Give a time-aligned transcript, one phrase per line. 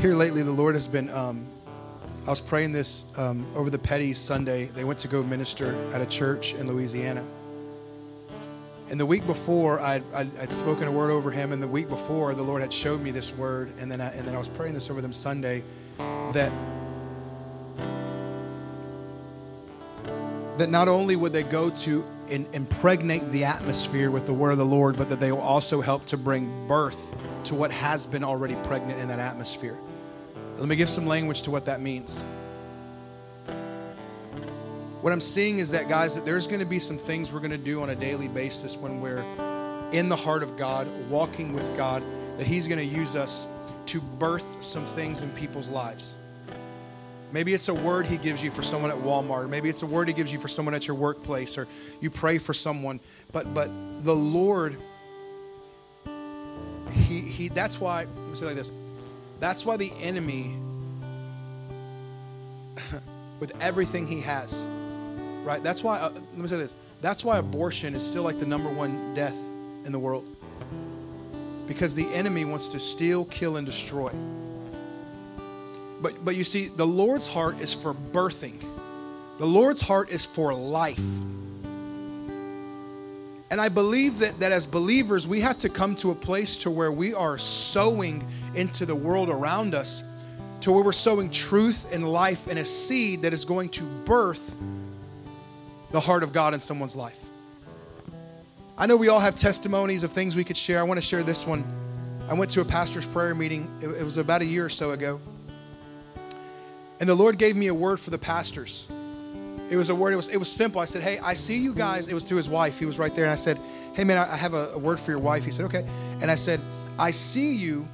[0.00, 1.10] Here lately, the Lord has been.
[1.10, 1.46] Um,
[2.26, 4.64] I was praying this um, over the Petty Sunday.
[4.64, 7.22] They went to go minister at a church in Louisiana.
[8.88, 11.90] And the week before, I'd, I'd, I'd, spoken a word over him, and the week
[11.90, 14.48] before, the Lord had showed me this word, and then I, and then I was
[14.48, 15.62] praying this over them Sunday,
[15.98, 16.50] that
[20.56, 24.58] that not only would they go to in, impregnate the atmosphere with the word of
[24.58, 27.14] the Lord, but that they will also help to bring birth
[27.44, 29.76] to what has been already pregnant in that atmosphere.
[30.60, 32.22] Let me give some language to what that means.
[35.00, 37.50] What I'm seeing is that, guys, that there's going to be some things we're going
[37.50, 39.24] to do on a daily basis when we're
[39.92, 42.02] in the heart of God, walking with God,
[42.36, 43.46] that He's going to use us
[43.86, 46.14] to birth some things in people's lives.
[47.32, 49.44] Maybe it's a word he gives you for someone at Walmart.
[49.44, 51.68] or Maybe it's a word he gives you for someone at your workplace, or
[52.02, 53.00] you pray for someone.
[53.32, 53.70] But but
[54.04, 54.76] the Lord,
[56.92, 57.48] he he.
[57.48, 58.04] That's why.
[58.04, 58.70] Let me say like this.
[59.40, 60.54] That's why the enemy,
[63.40, 64.66] with everything he has,
[65.44, 65.62] right?
[65.62, 65.98] That's why.
[65.98, 66.74] Uh, let me say this.
[67.00, 69.34] That's why abortion is still like the number one death
[69.84, 70.24] in the world.
[71.66, 74.12] Because the enemy wants to steal, kill, and destroy.
[76.02, 78.60] But, but you see, the Lord's heart is for birthing,
[79.38, 81.00] the Lord's heart is for life.
[83.50, 86.70] And I believe that, that as believers, we have to come to a place to
[86.70, 90.04] where we are sowing into the world around us,
[90.60, 94.56] to where we're sowing truth and life and a seed that is going to birth
[95.90, 97.18] the heart of God in someone's life.
[98.78, 100.78] I know we all have testimonies of things we could share.
[100.78, 101.64] I want to share this one.
[102.28, 104.92] I went to a pastor's prayer meeting, it, it was about a year or so
[104.92, 105.20] ago.
[107.00, 108.86] And the Lord gave me a word for the pastors.
[109.70, 110.80] It was a word, it was, it was simple.
[110.80, 112.08] I said, Hey, I see you guys.
[112.08, 112.78] It was to his wife.
[112.78, 113.24] He was right there.
[113.24, 113.58] And I said,
[113.94, 115.44] Hey, man, I have a, a word for your wife.
[115.44, 115.86] He said, Okay.
[116.20, 116.60] And I said,
[116.98, 117.86] I see you.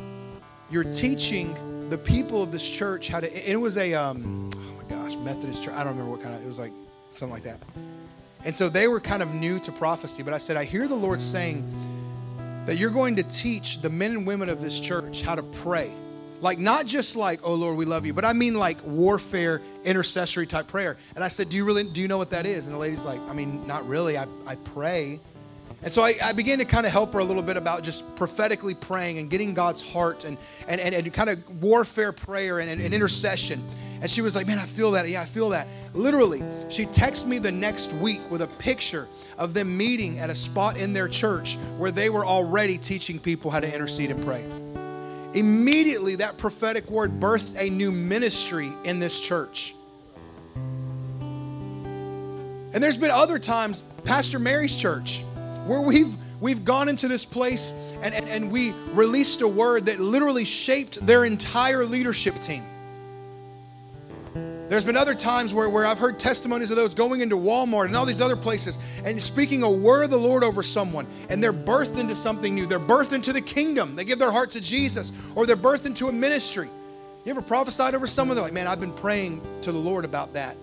[0.71, 1.55] You're teaching
[1.91, 5.63] the people of this church how to, it was a, um, oh my gosh, Methodist
[5.63, 5.75] church.
[5.75, 6.73] I don't remember what kind of, it was like
[7.11, 7.61] something like that.
[8.45, 10.23] And so they were kind of new to prophecy.
[10.23, 11.63] But I said, I hear the Lord saying
[12.65, 15.93] that you're going to teach the men and women of this church how to pray
[16.41, 20.47] like, not just like, oh Lord, we love you, but I mean like warfare, intercessory
[20.47, 20.97] type prayer.
[21.15, 22.67] And I said, Do you really do you know what that is?
[22.67, 24.19] And the lady's like, I mean, not really.
[24.19, 25.21] I, I pray.
[25.83, 28.17] And so I, I began to kind of help her a little bit about just
[28.17, 30.37] prophetically praying and getting God's heart and
[30.69, 33.63] and, and, and kind of warfare prayer and, and, and intercession.
[34.01, 35.09] And she was like, Man, I feel that.
[35.09, 35.69] Yeah, I feel that.
[35.95, 39.09] Literally, she texted me the next week with a picture
[39.39, 43.51] of them meeting at a spot in their church where they were already teaching people
[43.51, 44.45] how to intercede and pray.
[45.37, 49.75] Immediately, that prophetic word birthed a new ministry in this church.
[52.73, 55.23] And there's been other times, Pastor Mary's church,
[55.67, 60.01] where we've we've gone into this place and, and, and we released a word that
[60.01, 62.65] literally shaped their entire leadership team.
[64.77, 67.97] There's been other times where, where I've heard testimonies of those going into Walmart and
[67.97, 71.51] all these other places and speaking a word of the Lord over someone, and they're
[71.51, 72.67] birthed into something new.
[72.67, 73.97] They're birthed into the kingdom.
[73.97, 76.69] They give their heart to Jesus, or they're birthed into a ministry.
[77.25, 78.35] You ever prophesied over someone?
[78.35, 80.59] They're like, man, I've been praying to the Lord about that.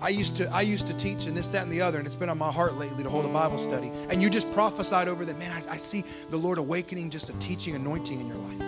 [0.00, 2.14] I used to I used to teach and this, that, and the other, and it's
[2.14, 3.90] been on my heart lately to hold a Bible study.
[4.08, 7.32] And you just prophesied over that, man, I, I see the Lord awakening just a
[7.40, 8.62] teaching anointing in your life.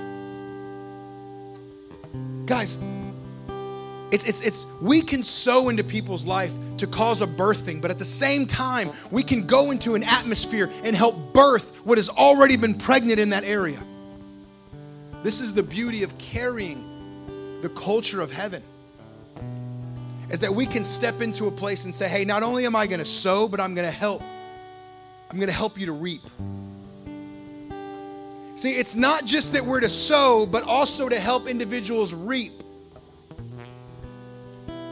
[2.46, 2.76] Guys,
[4.10, 7.98] it's, it's, it's, we can sow into people's life to cause a birthing, but at
[7.98, 12.56] the same time, we can go into an atmosphere and help birth what has already
[12.56, 13.80] been pregnant in that area.
[15.22, 18.62] This is the beauty of carrying the culture of heaven.
[20.30, 22.86] Is that we can step into a place and say, hey, not only am I
[22.86, 24.22] going to sow, but I'm going to help.
[25.30, 26.22] I'm going to help you to reap.
[28.54, 32.62] See, it's not just that we're to sow, but also to help individuals reap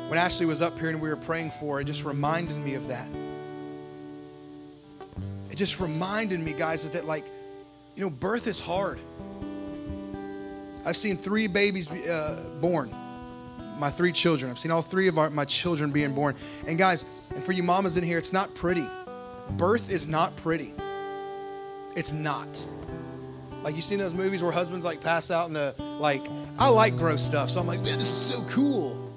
[0.09, 2.75] when Ashley was up here and we were praying for her, it just reminded me
[2.75, 3.09] of that.
[5.51, 7.27] It just reminded me, guys, that, that like,
[7.95, 8.99] you know, birth is hard.
[10.87, 12.91] I've seen three babies uh, born,
[13.78, 14.51] my three children.
[14.51, 16.34] I've seen all three of our, my children being born.
[16.66, 17.04] And guys,
[17.34, 18.87] and for you mamas in here, it's not pretty.
[19.59, 20.72] Birth is not pretty.
[21.97, 22.66] It's not.
[23.63, 26.27] Like you seen those movies where husbands like pass out and the like.
[26.59, 29.08] I like gross stuff, so I'm like, man, this is so cool.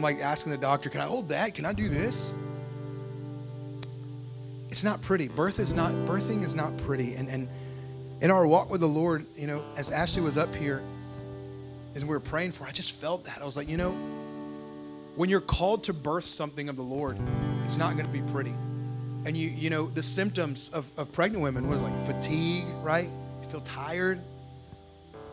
[0.00, 1.54] I'm like asking the doctor, can I hold that?
[1.54, 2.32] Can I do this?
[4.70, 5.28] It's not pretty.
[5.28, 7.16] Birth is not, birthing is not pretty.
[7.16, 7.50] And, and
[8.22, 10.82] in our walk with the Lord, you know, as Ashley was up here,
[11.94, 13.42] as we were praying for, I just felt that.
[13.42, 13.90] I was like, you know,
[15.16, 17.18] when you're called to birth something of the Lord,
[17.66, 18.54] it's not going to be pretty.
[19.26, 23.10] And you, you know, the symptoms of, of pregnant women was like fatigue, right?
[23.42, 24.18] You feel tired.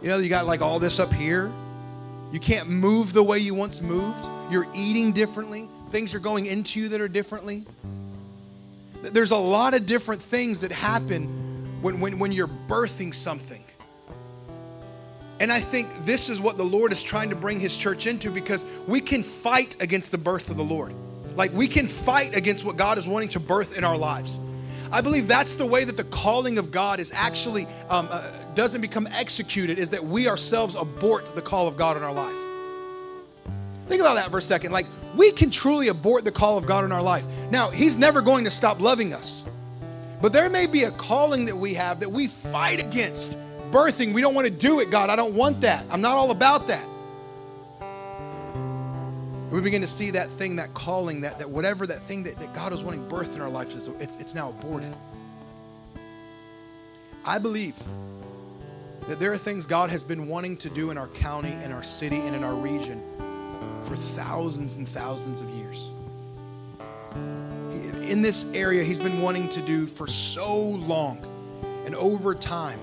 [0.01, 1.53] You know, you got like all this up here.
[2.31, 4.29] You can't move the way you once moved.
[4.51, 5.69] You're eating differently.
[5.89, 7.65] Things are going into you that are differently.
[9.01, 13.63] There's a lot of different things that happen when, when, when you're birthing something.
[15.39, 18.31] And I think this is what the Lord is trying to bring his church into
[18.31, 20.93] because we can fight against the birth of the Lord.
[21.35, 24.39] Like we can fight against what God is wanting to birth in our lives.
[24.91, 28.81] I believe that's the way that the calling of God is actually um, uh, doesn't
[28.81, 32.35] become executed is that we ourselves abort the call of God in our life.
[33.87, 34.71] Think about that for a second.
[34.71, 34.85] Like
[35.15, 37.25] we can truly abort the call of God in our life.
[37.51, 39.43] Now, He's never going to stop loving us,
[40.21, 43.37] but there may be a calling that we have that we fight against.
[43.71, 45.09] Birthing, we don't want to do it, God.
[45.09, 45.85] I don't want that.
[45.89, 46.87] I'm not all about that.
[49.49, 52.53] We begin to see that thing, that calling, that, that whatever that thing that, that
[52.53, 54.93] God was wanting birth in our life is, it's, it's now aborted.
[57.23, 57.81] I believe
[59.07, 61.83] that there are things God has been wanting to do in our county, in our
[61.83, 63.01] city, and in our region
[63.83, 65.91] for thousands and thousands of years.
[68.09, 71.25] In this area, He's been wanting to do for so long.
[71.85, 72.79] And over time,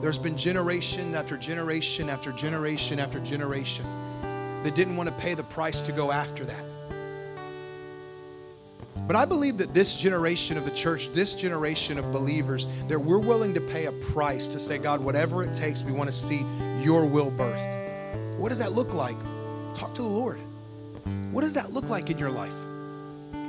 [0.00, 3.84] there's been generation after generation after generation after generation
[4.66, 6.64] that didn't want to pay the price to go after that.
[9.06, 13.20] But I believe that this generation of the church, this generation of believers, that we're
[13.20, 16.44] willing to pay a price to say, God, whatever it takes, we want to see
[16.80, 18.36] your will birthed.
[18.38, 19.16] What does that look like?
[19.72, 20.40] Talk to the Lord.
[21.30, 22.56] What does that look like in your life?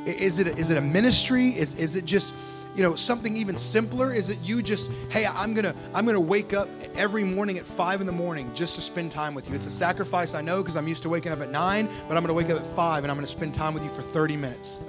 [0.05, 1.47] Is it a, is it a ministry?
[1.47, 2.35] Is, is it just
[2.77, 6.53] you know something even simpler is that you just hey i'm gonna i'm gonna wake
[6.53, 9.55] up every morning at five in the morning just to spend time with you.
[9.55, 12.23] It's a sacrifice i know because i'm used to waking up at nine but i'm
[12.23, 14.79] gonna wake up at five and i'm gonna spend time with you for 30 minutes.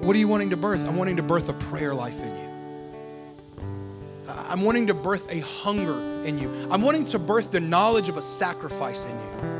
[0.00, 0.84] What are you wanting to birth?
[0.84, 4.32] I'm wanting to birth a prayer life in you.
[4.48, 6.50] I'm wanting to birth a hunger in you.
[6.70, 9.53] I'm wanting to birth the knowledge of a sacrifice in you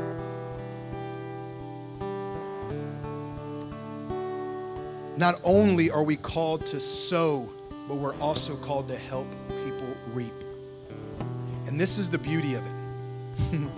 [5.17, 7.49] Not only are we called to sow,
[7.87, 9.27] but we're also called to help
[9.63, 10.33] people reap.
[11.67, 13.71] And this is the beauty of it.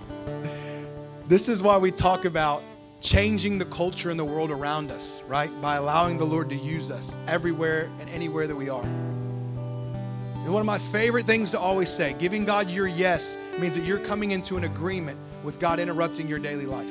[1.28, 2.64] this is why we talk about
[3.00, 5.48] changing the culture in the world around us, right?
[5.60, 8.82] By allowing the Lord to use us everywhere and anywhere that we are.
[8.82, 13.84] And one of my favorite things to always say giving God your yes means that
[13.84, 16.90] you're coming into an agreement with God interrupting your daily life.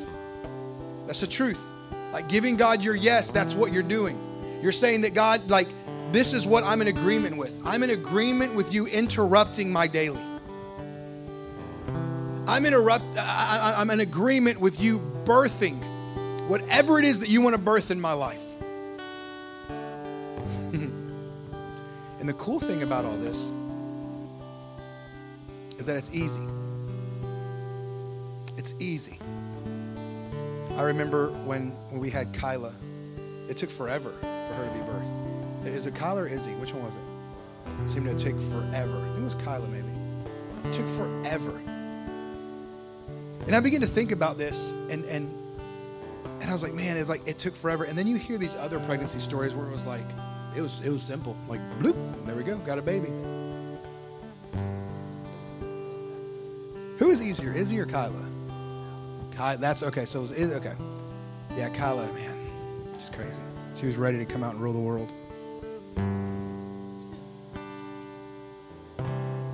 [1.06, 1.74] That's the truth.
[2.14, 4.18] Like giving God your yes, that's what you're doing.
[4.62, 5.68] You're saying that God, like,
[6.12, 7.60] this is what I'm in agreement with.
[7.66, 10.24] I'm in agreement with you interrupting my daily.
[12.48, 13.18] I'm interrupt.
[13.18, 15.84] I, I'm in agreement with you birthing
[16.48, 18.42] whatever it is that you want to birth in my life.
[20.72, 21.10] and
[22.22, 23.52] the cool thing about all this
[25.78, 26.42] is that it's easy.
[28.58, 29.20] It's easy.
[30.78, 32.74] I remember when, when we had Kyla,
[33.50, 35.66] it took forever for her to be birthed.
[35.66, 36.54] Is it Kyla or Izzy?
[36.56, 37.02] Which one was it?
[37.84, 38.98] It seemed to take forever.
[38.98, 39.90] I think it was Kyla, maybe.
[40.66, 41.56] It took forever.
[43.46, 45.34] And I began to think about this, and and
[46.42, 47.86] and I was like, man, it's like it took forever.
[47.86, 50.06] And then you hear these other pregnancy stories where it was like,
[50.56, 51.96] it was it was simple, like bloop,
[52.26, 53.10] there we go, got a baby.
[56.98, 58.26] Who is easier, Izzy or Kyla?
[59.32, 60.06] Kyla, that's okay.
[60.06, 60.76] So it was okay.
[61.56, 62.47] Yeah, Kyla, man,
[62.98, 63.40] just crazy.
[63.76, 65.12] She was ready to come out and rule the world.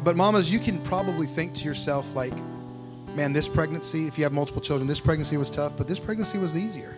[0.04, 2.34] But, mamas, you can probably think to yourself, like,
[3.16, 6.38] man, this pregnancy, if you have multiple children, this pregnancy was tough, but this pregnancy
[6.38, 6.96] was easier.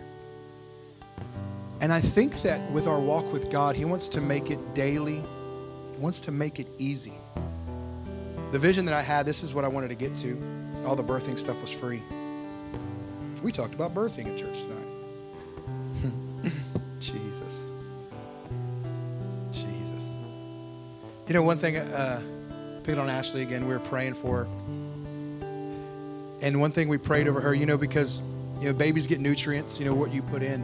[1.80, 5.22] And I think that with our walk with God, He wants to make it daily,
[5.92, 7.14] He wants to make it easy.
[8.50, 10.40] The vision that I had, this is what I wanted to get to.
[10.84, 12.02] All the birthing stuff was free.
[13.42, 14.85] We talked about birthing at church tonight.
[21.36, 22.22] Know, one thing, uh,
[22.82, 24.48] pick on Ashley again, we were praying for her.
[26.42, 28.22] And one thing we prayed over her, you know, because,
[28.60, 30.62] you know, babies get nutrients, you know, what you put in.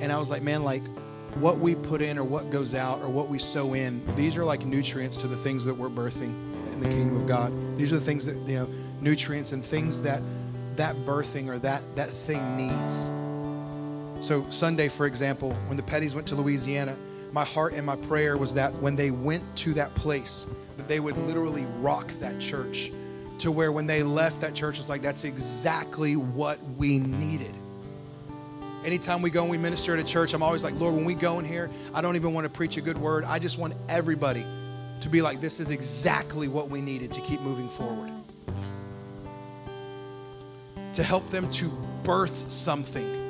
[0.00, 0.82] And I was like, man, like,
[1.34, 4.44] what we put in or what goes out or what we sow in, these are
[4.44, 6.32] like nutrients to the things that we're birthing
[6.72, 7.52] in the kingdom of God.
[7.76, 8.68] These are the things that, you know,
[9.00, 10.22] nutrients and things that
[10.76, 13.10] that birthing or that that thing needs.
[14.24, 16.96] So, Sunday, for example, when the Petties went to Louisiana,
[17.34, 21.00] my heart and my prayer was that when they went to that place, that they
[21.00, 22.92] would literally rock that church
[23.38, 27.50] to where when they left that church, it's like, that's exactly what we needed.
[28.84, 31.14] Anytime we go and we minister at a church, I'm always like, Lord, when we
[31.14, 33.24] go in here, I don't even want to preach a good word.
[33.24, 34.46] I just want everybody
[35.00, 38.12] to be like, this is exactly what we needed to keep moving forward.
[40.92, 41.68] To help them to
[42.04, 43.23] birth something.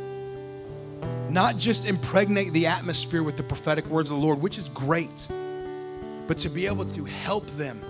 [1.30, 5.26] Not just impregnate the atmosphere with the prophetic words of the Lord, which is great,
[6.26, 7.80] but to be able to help them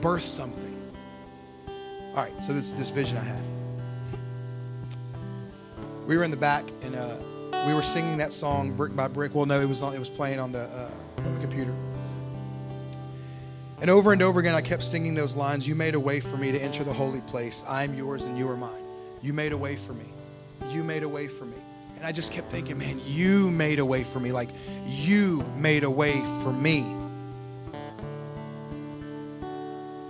[0.00, 0.78] birth something.
[2.10, 3.42] All right, so this this vision I had.
[6.06, 7.16] We were in the back and uh,
[7.66, 9.34] we were singing that song brick by brick.
[9.34, 11.74] Well, no, it was on, it was playing on the uh, on the computer.
[13.80, 15.66] And over and over again, I kept singing those lines.
[15.66, 17.64] You made a way for me to enter the holy place.
[17.66, 18.84] I am yours and you are mine.
[19.22, 20.06] You made a way for me.
[20.70, 21.56] You made a way for me.
[21.96, 24.32] And I just kept thinking, man, you made a way for me.
[24.32, 24.50] Like,
[24.86, 26.84] you made a way for me.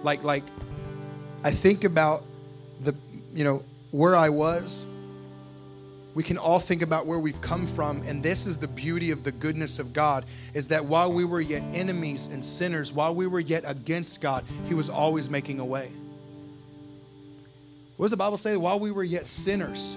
[0.02, 0.44] Like, like,
[1.44, 2.24] I think about
[2.80, 2.94] the,
[3.34, 4.86] you know, where I was
[6.14, 9.24] we can all think about where we've come from and this is the beauty of
[9.24, 13.26] the goodness of god is that while we were yet enemies and sinners while we
[13.26, 15.90] were yet against god he was always making a way
[17.96, 19.96] what does the bible say while we were yet sinners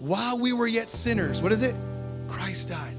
[0.00, 1.74] while we were yet sinners what is it
[2.28, 2.96] christ died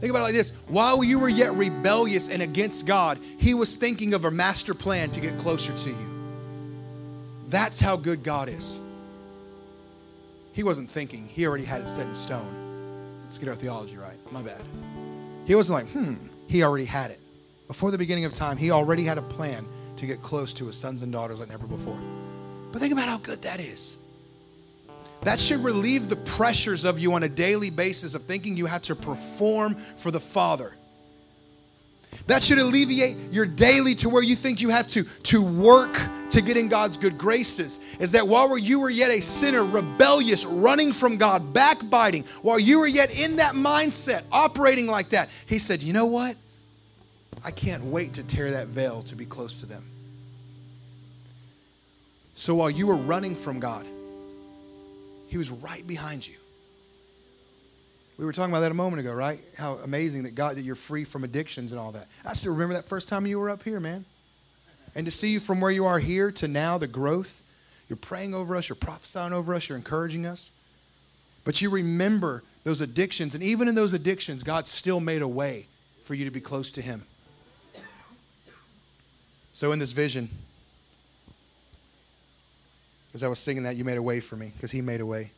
[0.00, 3.76] think about it like this while you were yet rebellious and against god he was
[3.76, 6.12] thinking of a master plan to get closer to you
[7.48, 8.80] that's how good god is
[10.52, 13.20] he wasn't thinking, he already had it set in stone.
[13.22, 14.18] Let's get our theology right.
[14.30, 14.60] My bad.
[15.46, 17.20] He wasn't like, hmm, he already had it.
[17.68, 20.76] Before the beginning of time, he already had a plan to get close to his
[20.76, 21.98] sons and daughters like never before.
[22.70, 23.96] But think about how good that is.
[25.22, 28.82] That should relieve the pressures of you on a daily basis of thinking you have
[28.82, 30.74] to perform for the Father.
[32.26, 35.98] That should alleviate your daily to where you think you have to, to work
[36.30, 37.80] to get in God's good graces.
[38.00, 42.80] Is that while you were yet a sinner, rebellious, running from God, backbiting, while you
[42.80, 46.36] were yet in that mindset, operating like that, He said, You know what?
[47.44, 49.84] I can't wait to tear that veil to be close to them.
[52.34, 53.86] So while you were running from God,
[55.32, 56.34] He was right behind you.
[58.18, 59.42] We were talking about that a moment ago, right?
[59.56, 62.06] How amazing that God that you're free from addictions and all that.
[62.22, 64.04] I still remember that first time you were up here, man.
[64.94, 67.40] And to see you from where you are here to now, the growth.
[67.88, 70.50] You're praying over us, you're prophesying over us, you're encouraging us.
[71.44, 75.66] But you remember those addictions, and even in those addictions, God still made a way
[76.04, 77.06] for you to be close to Him.
[79.54, 80.28] So, in this vision,
[83.14, 85.06] as I was singing that, you made a way for me because He made a
[85.06, 85.30] way.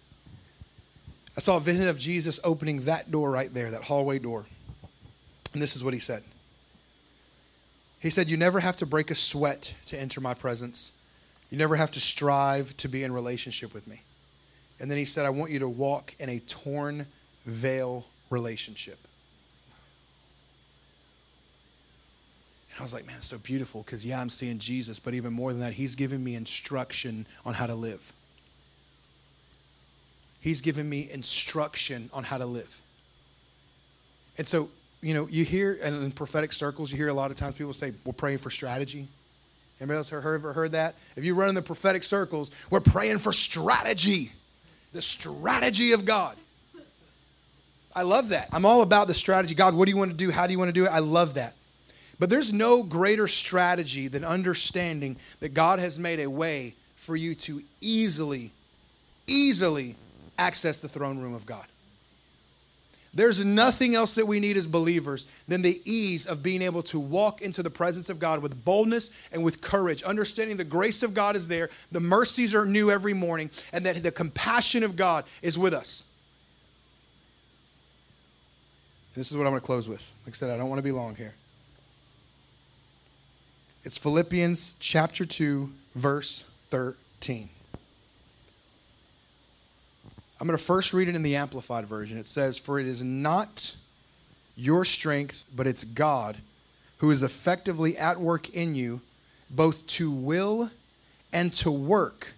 [1.36, 4.44] I saw a vision of Jesus opening that door right there, that hallway door.
[5.52, 6.22] And this is what he said.
[7.98, 10.92] He said, You never have to break a sweat to enter my presence.
[11.50, 14.02] You never have to strive to be in relationship with me.
[14.80, 17.06] And then he said, I want you to walk in a torn
[17.46, 18.98] veil relationship.
[22.74, 25.32] And I was like, man, it's so beautiful because, yeah, I'm seeing Jesus, but even
[25.32, 28.12] more than that, he's giving me instruction on how to live.
[30.40, 32.80] He's giving me instruction on how to live.
[34.38, 34.70] And so,
[35.02, 37.72] you know, you hear, and in prophetic circles, you hear a lot of times people
[37.72, 39.06] say, we're praying for strategy.
[39.80, 40.96] Anybody else ever heard that?
[41.14, 44.32] If you run in the prophetic circles, we're praying for strategy.
[44.92, 46.36] The strategy of God.
[47.94, 48.48] I love that.
[48.50, 49.54] I'm all about the strategy.
[49.54, 50.32] God, what do you want to do?
[50.32, 50.88] How do you want to do it?
[50.88, 51.54] I love that.
[52.24, 57.34] But there's no greater strategy than understanding that God has made a way for you
[57.34, 58.50] to easily,
[59.26, 59.94] easily
[60.38, 61.66] access the throne room of God.
[63.12, 66.98] There's nothing else that we need as believers than the ease of being able to
[66.98, 71.12] walk into the presence of God with boldness and with courage, understanding the grace of
[71.12, 75.26] God is there, the mercies are new every morning, and that the compassion of God
[75.42, 76.04] is with us.
[79.14, 80.10] This is what I'm going to close with.
[80.24, 81.34] Like I said, I don't want to be long here.
[83.84, 87.50] It's Philippians chapter 2, verse 13.
[90.40, 92.16] I'm going to first read it in the Amplified Version.
[92.16, 93.76] It says, For it is not
[94.56, 96.38] your strength, but it's God
[96.96, 99.02] who is effectively at work in you,
[99.50, 100.70] both to will
[101.30, 102.32] and to work,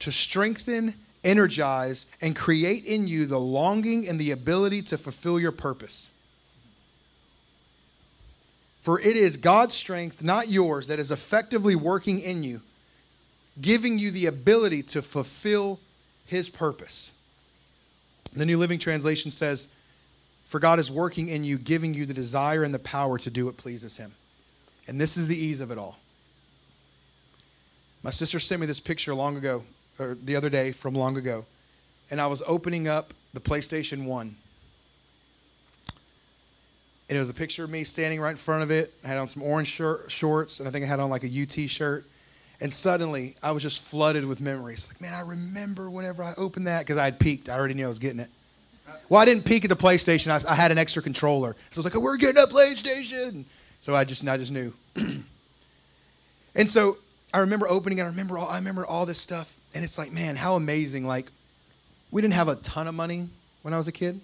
[0.00, 5.52] to strengthen, energize, and create in you the longing and the ability to fulfill your
[5.52, 6.10] purpose.
[8.86, 12.60] For it is God's strength, not yours, that is effectively working in you,
[13.60, 15.80] giving you the ability to fulfill
[16.24, 17.10] his purpose.
[18.32, 19.70] The New Living Translation says,
[20.44, 23.46] For God is working in you, giving you the desire and the power to do
[23.46, 24.14] what pleases Him.
[24.86, 25.98] And this is the ease of it all.
[28.04, 29.64] My sister sent me this picture long ago,
[29.98, 31.44] or the other day from long ago,
[32.08, 34.36] and I was opening up the PlayStation 1.
[37.08, 38.92] And it was a picture of me standing right in front of it.
[39.04, 41.42] I had on some orange shirt, shorts, and I think I had on like a
[41.42, 42.04] UT shirt.
[42.60, 44.90] And suddenly, I was just flooded with memories.
[44.90, 47.48] Like, man, I remember whenever I opened that because I had peeked.
[47.48, 48.30] I already knew I was getting it.
[49.08, 50.30] Well, I didn't peek at the PlayStation.
[50.30, 53.44] I, I had an extra controller, so I was like, oh, "We're getting a PlayStation."
[53.80, 54.72] So I just, I just knew.
[56.54, 56.96] and so
[57.32, 58.02] I remember opening it.
[58.02, 61.06] I remember all, I remember all this stuff, and it's like, man, how amazing!
[61.06, 61.26] Like,
[62.10, 63.28] we didn't have a ton of money
[63.62, 64.20] when I was a kid,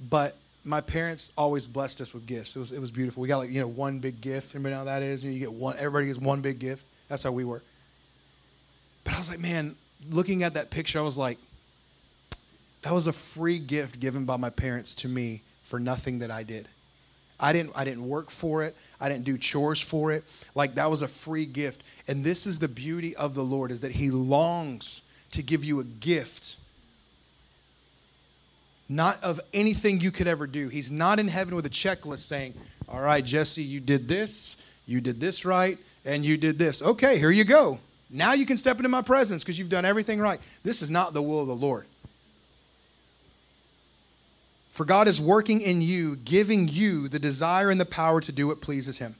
[0.00, 2.56] but my parents always blessed us with gifts.
[2.56, 3.22] It was, it was beautiful.
[3.22, 4.54] We got like, you know, one big gift.
[4.54, 5.24] Know how that is?
[5.24, 5.76] You, know, you get one.
[5.78, 6.84] Everybody gets one big gift.
[7.08, 7.62] That's how we were.
[9.04, 9.76] But I was like, man,
[10.10, 11.38] looking at that picture, I was like,
[12.82, 16.42] that was a free gift given by my parents to me for nothing that I
[16.42, 16.68] did.
[17.38, 18.74] I didn't I didn't work for it.
[19.00, 20.24] I didn't do chores for it.
[20.54, 21.82] Like that was a free gift.
[22.08, 25.80] And this is the beauty of the Lord is that he longs to give you
[25.80, 26.56] a gift
[28.88, 30.68] not of anything you could ever do.
[30.68, 32.54] He's not in heaven with a checklist saying,
[32.88, 36.82] "All right, Jesse, you did this, you did this right, and you did this.
[36.82, 37.78] Okay, here you go.
[38.08, 41.14] Now you can step into my presence because you've done everything right." This is not
[41.14, 41.86] the will of the Lord.
[44.70, 48.46] For God is working in you, giving you the desire and the power to do
[48.46, 49.14] what pleases Him.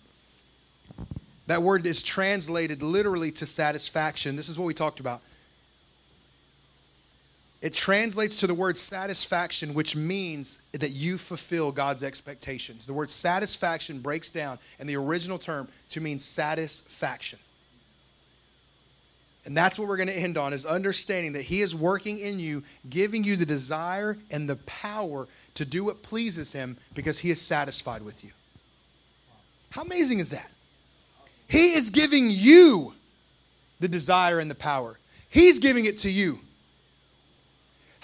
[1.46, 4.36] That word is translated literally to satisfaction.
[4.36, 5.22] This is what we talked about.
[7.66, 12.86] It translates to the word satisfaction, which means that you fulfill God's expectations.
[12.86, 17.40] The word satisfaction breaks down in the original term to mean satisfaction.
[19.44, 22.38] And that's what we're going to end on is understanding that he is working in
[22.38, 27.30] you, giving you the desire and the power to do what pleases him because he
[27.30, 28.30] is satisfied with you.
[29.70, 30.52] How amazing is that?
[31.48, 32.92] He is giving you
[33.80, 35.00] the desire and the power.
[35.28, 36.38] He's giving it to you.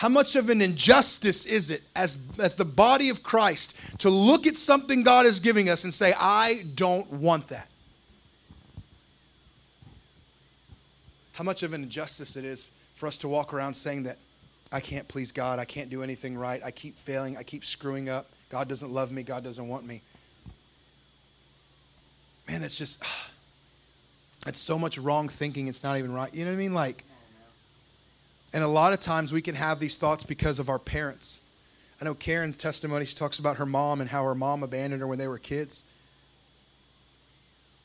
[0.03, 4.49] How much of an injustice is it as, as the body of Christ to look
[4.49, 7.69] at something God is giving us and say, I don't want that?
[11.35, 14.19] How much of an injustice it is for us to walk around saying that
[14.73, 18.09] I can't please God, I can't do anything right, I keep failing, I keep screwing
[18.09, 20.03] up, God doesn't love me, God doesn't want me.
[22.49, 23.05] Man, that's just,
[24.45, 26.35] that's so much wrong thinking, it's not even right.
[26.35, 26.75] You know what I mean?
[26.75, 27.05] Like,
[28.53, 31.41] and a lot of times we can have these thoughts because of our parents.
[32.01, 35.07] I know Karen's testimony, she talks about her mom and how her mom abandoned her
[35.07, 35.85] when they were kids.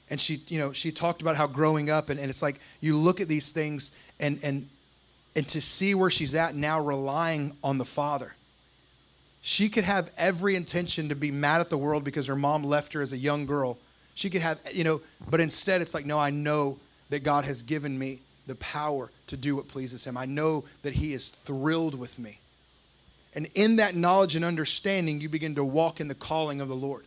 [0.09, 2.95] And she you know she talked about how growing up and, and it's like you
[2.95, 4.67] look at these things and and
[5.35, 8.33] and to see where she's at now relying on the father.
[9.41, 12.93] She could have every intention to be mad at the world because her mom left
[12.93, 13.77] her as a young girl.
[14.15, 17.61] She could have you know but instead it's like no i know that god has
[17.61, 21.95] given me the power to do what pleases him i know that he is thrilled
[21.95, 22.39] with me
[23.35, 26.75] and in that knowledge and understanding you begin to walk in the calling of the
[26.75, 27.05] lord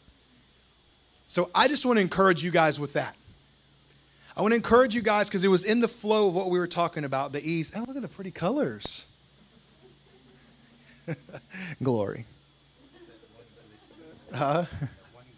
[1.31, 3.15] so I just want to encourage you guys with that.
[4.37, 6.59] I want to encourage you guys because it was in the flow of what we
[6.59, 7.71] were talking about the ease.
[7.73, 9.07] Oh, look at the pretty colors.
[11.85, 12.27] Glory.
[14.35, 14.65] Huh?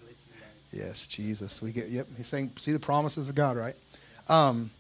[0.73, 1.61] yes, Jesus.
[1.61, 1.91] We get.
[1.91, 2.09] Yep.
[2.17, 3.77] He's saying, "See the promises of God." Right.
[4.31, 4.71] Um,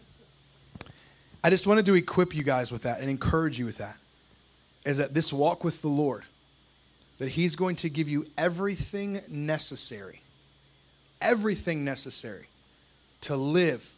[1.44, 3.96] I just wanted to equip you guys with that and encourage you with that.
[4.84, 6.24] Is that this walk with the Lord,
[7.18, 10.22] that He's going to give you everything necessary
[11.22, 12.46] everything necessary
[13.22, 13.94] to live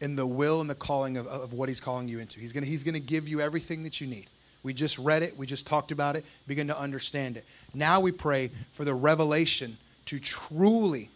[0.00, 2.40] in the will and the calling of, of what he's calling you into.
[2.40, 4.26] He's going he's to give you everything that you need.
[4.62, 7.44] We just read it, we just talked about it, begin to understand it.
[7.72, 9.76] Now we pray for the revelation
[10.06, 11.10] to truly,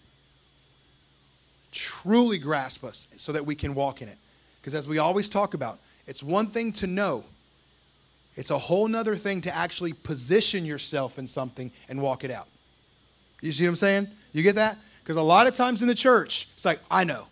[1.72, 4.18] truly grasp us so that we can walk in it.
[4.60, 7.24] Because as we always talk about, it's one thing to know,
[8.36, 12.46] it's a whole nother thing to actually position yourself in something and walk it out.
[13.40, 14.08] You see what I'm saying?
[14.32, 14.78] You get that?
[15.02, 17.26] Because a lot of times in the church, it's like, I know.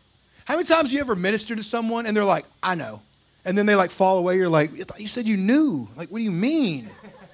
[0.47, 3.03] How many times you ever minister to someone and they're like, I know?
[3.45, 4.37] And then they like fall away.
[4.37, 5.89] You're like, you said you knew.
[5.97, 6.91] Like, what do you mean?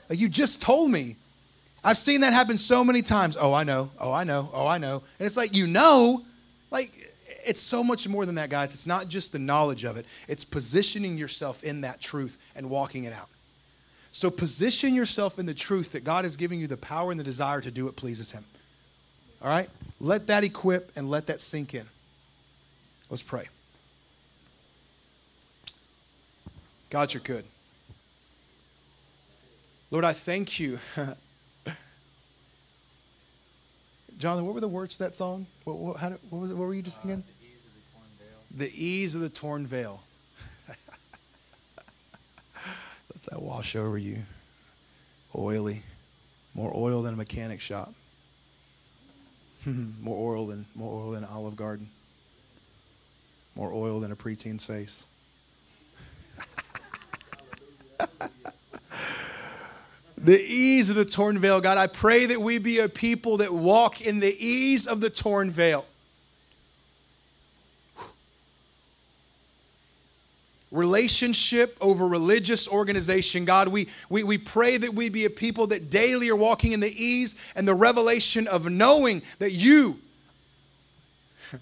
[0.09, 1.17] Like, you just told me.
[1.85, 3.37] I've seen that happen so many times.
[3.41, 3.91] Oh, I know.
[3.99, 4.51] Oh, I know.
[4.53, 5.03] Oh, I know.
[5.19, 6.23] And it's like, you know.
[6.71, 7.02] Like,
[7.45, 8.75] it's so much more than that, guys.
[8.75, 13.05] It's not just the knowledge of it, it's positioning yourself in that truth and walking
[13.05, 13.29] it out.
[14.13, 17.25] So, position yourself in the truth that God is giving you the power and the
[17.25, 18.45] desire to do what pleases Him.
[19.41, 19.71] All right?
[20.01, 21.87] Let that equip and let that sink in.
[23.09, 23.49] Let's pray.
[26.91, 27.45] God, you're good.
[29.91, 30.79] Lord, I thank you.
[34.19, 35.47] Jonathan, what were the words to that song?
[35.65, 37.25] What, what, how, what, was it, what were you just singing?
[38.57, 40.03] The ease of the torn veil.
[40.69, 40.77] Let
[43.31, 44.23] that wash over you.
[45.35, 45.83] Oily.
[46.55, 47.95] More oil than a mechanic shop.
[49.67, 51.88] more oil than more oil than Olive Garden.
[53.55, 55.07] More oil than a preteen's face.
[60.19, 61.61] the ease of the torn veil.
[61.61, 65.11] God, I pray that we be a people that walk in the ease of the
[65.11, 65.85] torn veil.
[70.73, 73.45] Relationship over religious organization.
[73.45, 76.81] God, we, we, we pray that we be a people that daily are walking in
[76.81, 79.99] the ease and the revelation of knowing that you,
[81.53, 81.61] that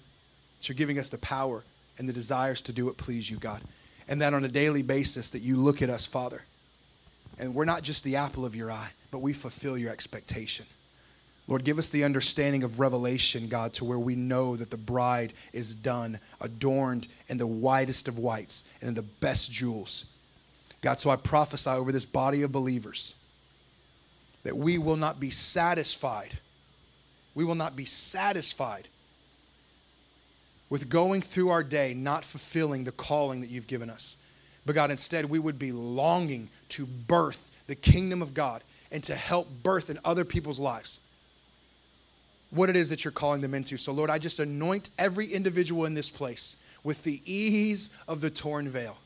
[0.67, 1.63] you're giving us the power
[1.97, 3.61] and the desires to do what please you, God.
[4.07, 6.41] And that on a daily basis that you look at us, Father.
[7.37, 10.65] And we're not just the apple of your eye, but we fulfill your expectation.
[11.51, 15.33] Lord, give us the understanding of revelation, God, to where we know that the bride
[15.51, 20.05] is done, adorned in the whitest of whites and in the best jewels.
[20.81, 23.15] God, so I prophesy over this body of believers
[24.43, 26.37] that we will not be satisfied.
[27.35, 28.87] We will not be satisfied
[30.69, 34.15] with going through our day not fulfilling the calling that you've given us.
[34.65, 39.15] But God, instead, we would be longing to birth the kingdom of God and to
[39.15, 41.01] help birth in other people's lives
[42.51, 43.77] what it is that you're calling them into.
[43.77, 48.29] So, Lord, I just anoint every individual in this place with the ease of the
[48.29, 48.97] torn veil.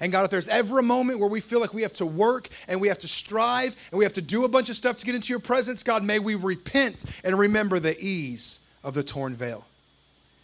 [0.00, 2.48] And God, if there's ever a moment where we feel like we have to work
[2.66, 5.06] and we have to strive and we have to do a bunch of stuff to
[5.06, 9.34] get into your presence, God, may we repent and remember the ease of the torn
[9.34, 9.64] veil.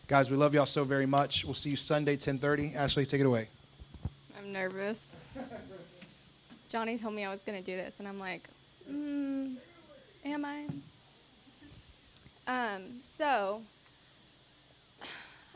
[0.07, 1.45] Guys, we love y'all so very much.
[1.45, 2.75] We'll see you Sunday, 1030.
[2.75, 3.49] Ashley, take it away.
[4.39, 5.17] I'm nervous.
[6.69, 8.49] Johnny told me I was going to do this, and I'm like,
[8.91, 9.57] mm,
[10.25, 10.67] am I?
[12.47, 13.63] Um, so,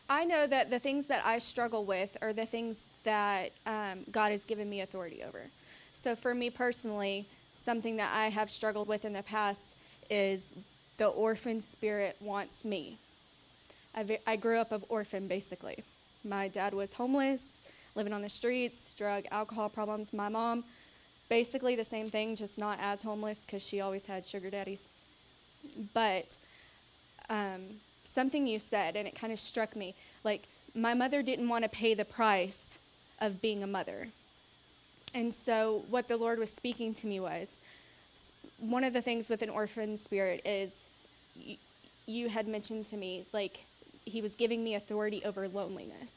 [0.08, 4.30] I know that the things that I struggle with are the things that um, God
[4.30, 5.42] has given me authority over.
[5.92, 7.26] So, for me personally,
[7.60, 9.76] something that I have struggled with in the past
[10.10, 10.52] is
[10.98, 12.98] the orphan spirit wants me.
[13.94, 15.82] I, I grew up an orphan, basically.
[16.24, 17.52] My dad was homeless,
[17.94, 20.12] living on the streets, drug, alcohol problems.
[20.12, 20.64] My mom,
[21.28, 24.82] basically the same thing, just not as homeless because she always had sugar daddies.
[25.92, 26.36] But
[27.28, 27.60] um,
[28.04, 29.94] something you said, and it kind of struck me.
[30.22, 30.42] Like,
[30.74, 32.78] my mother didn't want to pay the price
[33.20, 34.08] of being a mother.
[35.14, 37.60] And so, what the Lord was speaking to me was
[38.58, 40.84] one of the things with an orphan spirit is
[41.36, 41.56] y-
[42.06, 43.60] you had mentioned to me, like,
[44.04, 46.14] He was giving me authority over loneliness.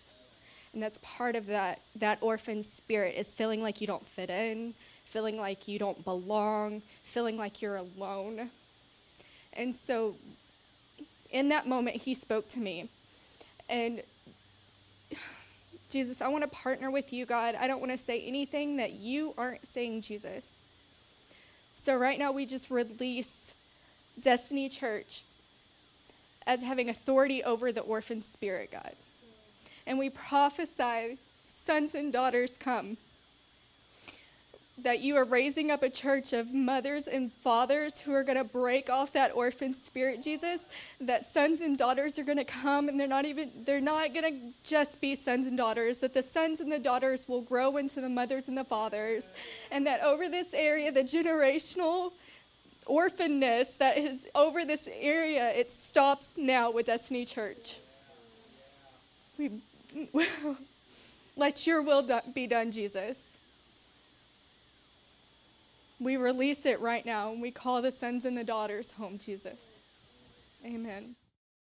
[0.73, 4.73] And that's part of that, that orphan spirit is feeling like you don't fit in,
[5.05, 8.49] feeling like you don't belong, feeling like you're alone.
[9.53, 10.15] And so
[11.31, 12.89] in that moment, he spoke to me.
[13.69, 14.01] And
[15.89, 17.55] Jesus, I want to partner with you, God.
[17.55, 20.43] I don't want to say anything that you aren't saying, Jesus.
[21.75, 23.53] So right now, we just release
[24.19, 25.23] Destiny Church
[26.45, 28.93] as having authority over the orphan spirit, God.
[29.85, 31.17] And we prophesy,
[31.55, 32.97] sons and daughters come
[34.83, 38.43] that you are raising up a church of mothers and fathers who are going to
[38.43, 40.65] break off that orphan spirit jesus
[41.01, 44.23] that sons and daughters are going to come and they're not even they're not going
[44.23, 48.01] to just be sons and daughters that the sons and the daughters will grow into
[48.01, 49.33] the mothers and the fathers.
[49.71, 52.11] And that over this area the generational
[52.85, 57.77] orphanness that is over this area it stops now with destiny church.
[59.37, 59.51] We
[61.35, 63.17] let your will be done jesus
[65.99, 69.59] we release it right now and we call the sons and the daughters home, Jesus.
[70.65, 71.15] Amen.